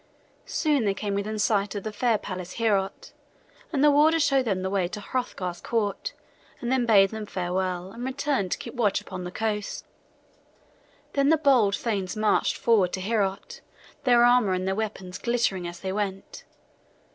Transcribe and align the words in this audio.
Soon 0.47 0.83
they 0.85 0.95
came 0.95 1.13
within 1.13 1.37
sight 1.37 1.75
of 1.75 1.83
the 1.83 1.91
fair 1.91 2.17
palace 2.17 2.53
Heorot, 2.55 3.13
and 3.71 3.83
the 3.83 3.91
warder 3.91 4.19
showed 4.19 4.45
them 4.45 4.63
the 4.63 4.69
way 4.71 4.87
to 4.87 4.99
Hrothgar's 4.99 5.61
court, 5.61 6.13
and 6.59 6.71
then 6.71 6.87
bade 6.87 7.11
them 7.11 7.27
farewell, 7.27 7.91
and 7.91 8.03
returned 8.03 8.51
to 8.51 8.57
keep 8.57 8.73
watch 8.73 8.99
upon 8.99 9.25
the 9.25 9.31
coast. 9.31 9.85
Then 11.13 11.29
the 11.29 11.37
bold 11.37 11.75
thanes 11.75 12.15
marched 12.17 12.57
forward 12.57 12.93
to 12.93 12.99
Heorot, 12.99 13.61
their 14.03 14.23
armor 14.25 14.53
and 14.53 14.67
their 14.67 14.73
weapons 14.73 15.19
glittering 15.19 15.67
as 15.67 15.81
they 15.81 15.91
went. 15.91 16.45